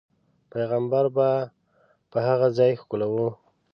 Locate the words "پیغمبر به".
0.51-1.29